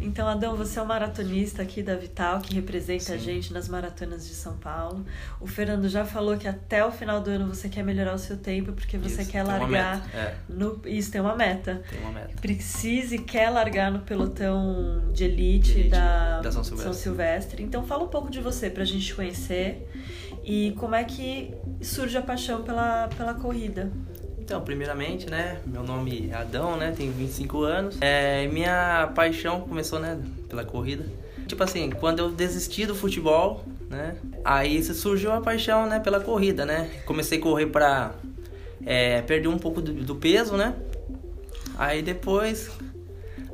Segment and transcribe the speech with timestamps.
[0.00, 3.14] Então, Adão, você é um maratonista aqui da Vital, que representa Sim.
[3.14, 5.04] a gente nas maratonas de São Paulo.
[5.40, 8.36] O Fernando já falou que até o final do ano você quer melhorar o seu
[8.36, 10.80] tempo, porque você Isso, quer largar É, no.
[10.86, 11.82] Isso tem uma meta.
[11.90, 12.34] tem uma meta.
[12.40, 16.94] Precisa e quer largar no pelotão de elite, De elite, da, da São Silvestre.
[16.94, 17.62] Silvestre.
[17.62, 19.88] Então fala um pouco de você pra gente conhecer
[20.44, 21.52] e como é que
[21.82, 23.90] surge a paixão pela, pela corrida.
[24.48, 27.98] Então, primeiramente, né, meu nome é Adão, né, tenho 25 anos.
[28.00, 31.04] É, minha paixão começou, né, pela corrida.
[31.46, 36.64] Tipo assim, quando eu desisti do futebol, né, aí surgiu a paixão, né, pela corrida,
[36.64, 36.88] né.
[37.04, 38.14] Comecei a correr pra
[38.86, 40.74] é, perder um pouco do, do peso, né.
[41.76, 42.70] Aí depois,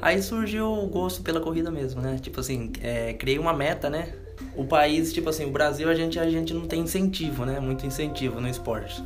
[0.00, 2.20] aí surgiu o gosto pela corrida mesmo, né.
[2.22, 4.14] Tipo assim, é, criei uma meta, né.
[4.54, 7.84] O país, tipo assim, o Brasil, a gente, a gente não tem incentivo, né, muito
[7.84, 9.02] incentivo no esporte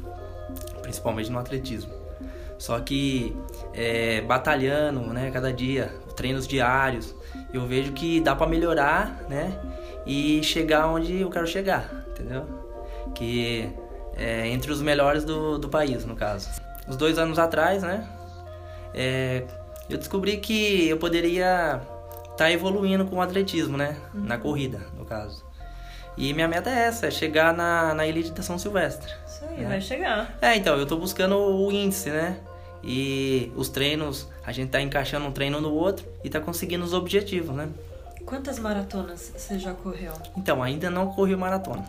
[0.89, 1.93] principalmente no atletismo.
[2.57, 3.37] Só que
[3.75, 7.15] é, batalhando, né, cada dia, treinos diários,
[7.53, 9.61] eu vejo que dá para melhorar, né,
[10.07, 12.47] e chegar onde eu quero chegar, entendeu?
[13.15, 13.71] Que
[14.17, 16.49] é entre os melhores do, do país, no caso.
[16.89, 18.09] Uns dois anos atrás, né,
[18.95, 19.45] é,
[19.89, 21.81] eu descobri que eu poderia
[22.23, 25.48] estar tá evoluindo com o atletismo, né, na corrida, no caso.
[26.19, 29.11] E minha meta é essa, é chegar na, na elite da São Silvestre.
[29.27, 29.69] Isso aí, É.
[29.69, 30.37] vai chegar.
[30.43, 32.37] É, então, eu tô buscando o índice, né?
[32.83, 36.93] E os treinos, a gente tá encaixando um treino no outro e tá conseguindo os
[36.93, 37.69] objetivos, né?
[38.27, 40.13] Quantas maratonas você já correu?
[40.37, 41.85] Então, ainda não corri maratona.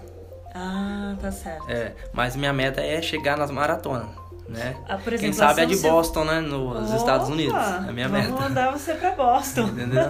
[0.53, 1.69] Ah, tá certo.
[1.69, 4.07] É, mas minha meta é chegar nas maratonas,
[4.47, 4.75] né?
[4.87, 6.39] Ah, por Quem exemplo, sabe a São de Boston, né?
[6.39, 7.33] Nos Estados Opa!
[7.35, 7.55] Unidos.
[7.55, 8.41] É a minha Vamos meta.
[8.41, 9.67] mandar você pra Boston.
[9.69, 10.09] Entendeu?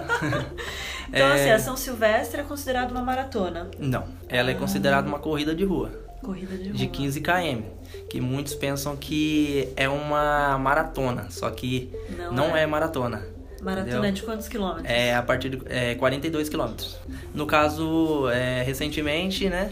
[1.12, 3.68] Então, É, assim, a São Silvestre é considerada uma maratona.
[3.78, 5.90] Não, ela é considerada uma corrida de rua.
[6.22, 6.72] Corrida de rua.
[6.74, 7.62] de 15 km,
[8.08, 12.62] que muitos pensam que é uma maratona, só que Não não, é.
[12.62, 12.66] é.
[12.66, 13.22] maratona.
[13.62, 14.04] Maratona entendeu?
[14.08, 14.86] é de quantos quilômetros?
[14.88, 16.96] É a partir de é, 42 quilômetros.
[17.34, 19.70] No caso, é, recentemente, né,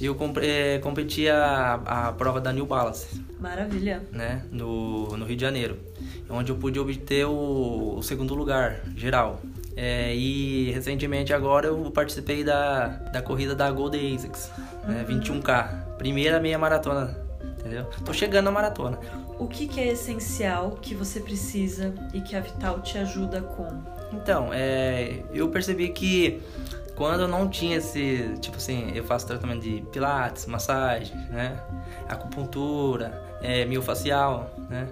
[0.00, 3.06] eu comp é, competi a, a prova da New Balance,
[3.38, 4.02] Maravilha.
[4.10, 5.78] né, no, no Rio de Janeiro,
[6.28, 9.40] onde eu pude obter o, o segundo lugar geral.
[9.80, 14.50] É, e recentemente agora eu participei da, da corrida da Gold ASICS,
[14.84, 17.16] né, 21K, primeira meia maratona,
[17.56, 17.84] entendeu?
[18.04, 18.98] Tô chegando na maratona.
[19.38, 23.68] O que, que é essencial que você precisa e que a Vital te ajuda com?
[24.12, 26.42] Então, é, eu percebi que
[26.98, 31.58] quando eu não tinha esse, tipo assim, eu faço tratamento de pilates, massagem, né,
[32.08, 34.88] acupuntura, é, miofacial, né,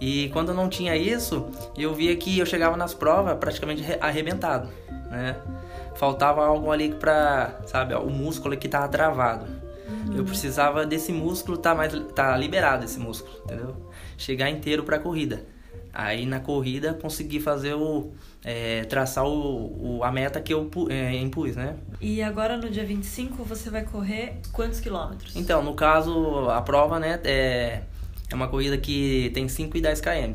[0.00, 3.98] e quando eu não tinha isso, eu via que eu chegava nas provas praticamente arre-
[4.00, 4.68] arrebentado,
[5.10, 5.36] né,
[5.94, 9.46] faltava algo ali pra, sabe, o músculo que tava travado.
[10.16, 13.76] Eu precisava desse músculo tá mais tá liberado esse músculo, entendeu?
[14.16, 15.44] Chegar inteiro pra corrida.
[15.92, 18.10] Aí na corrida consegui fazer o
[18.44, 21.74] é, traçar o, o- a meta que eu é, impus, né?
[22.00, 25.34] E agora no dia 25 você vai correr quantos quilômetros?
[25.36, 27.82] Então, no caso, a prova, né, é,
[28.30, 30.32] é uma corrida que tem 5 e 10 km.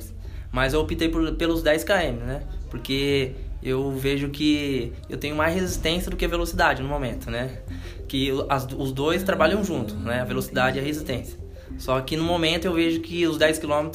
[0.51, 2.44] Mas eu optei por, pelos 10 km, né?
[2.69, 3.31] Porque
[3.63, 7.59] eu vejo que eu tenho mais resistência do que velocidade no momento, né?
[8.07, 10.22] Que as- os dois trabalham junto, né?
[10.22, 11.40] A velocidade e a resistência.
[11.78, 13.90] Só que no momento eu vejo que os 10 km,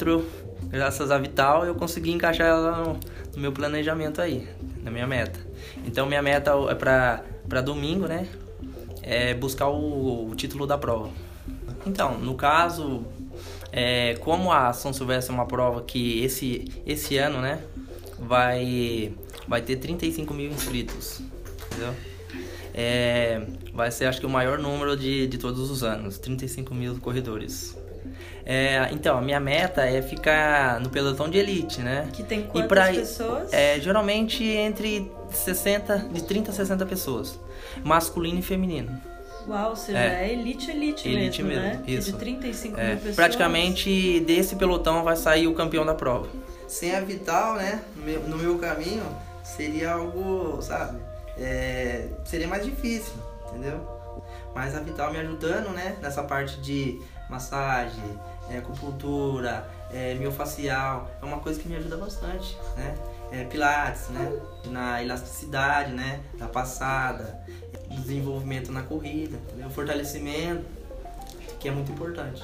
[0.71, 2.99] graças à Vital, eu consegui encaixar ela no,
[3.35, 4.47] no meu planejamento aí,
[4.83, 5.39] na minha meta.
[5.85, 8.27] Então minha meta é pra domingo, né?
[9.03, 11.09] É buscar o, o título da prova.
[11.85, 13.03] Então, no caso,
[13.71, 17.63] é, como a São Silvestre é uma prova que esse, esse ano, né,
[18.19, 19.13] vai,
[19.47, 21.21] vai ter 35 mil inscritos,
[21.67, 21.93] entendeu?
[22.73, 23.41] É,
[23.73, 27.77] vai ser, acho que, o maior número de, de todos os anos, 35 mil corredores.
[28.45, 32.07] É, então, a minha meta é ficar no pelotão de elite, né?
[32.13, 33.53] Que tem E quantas pra- pessoas?
[33.53, 37.39] É, geralmente entre 60, de 30 a 60 pessoas,
[37.83, 38.99] masculino e feminino.
[39.47, 40.27] Uau, ou seja, É.
[40.29, 41.83] é, elite, elite, Elite mesmo, mesmo, né?
[41.83, 42.11] Que isso.
[42.11, 43.15] De 35 É, mil pessoas.
[43.15, 46.27] praticamente desse pelotão vai sair o campeão da prova.
[46.67, 49.03] Sem a Vital, né, no meu, no meu caminho,
[49.43, 50.99] seria algo, sabe,
[51.39, 53.13] é, seria mais difícil,
[53.49, 53.79] entendeu?
[54.53, 58.03] Mas a Vital me ajudando, né, nessa parte de massagem,
[58.49, 62.95] é, acupuntura, é, miofacial, é uma coisa que me ajuda bastante, né?
[63.31, 64.29] É, pilates, né,
[64.65, 67.41] na elasticidade, né, da passada,
[67.89, 69.69] desenvolvimento na corrida, entendeu?
[69.69, 70.65] Fortalecimento,
[71.59, 72.43] que é muito importante.